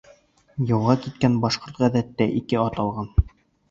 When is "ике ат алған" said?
2.43-3.17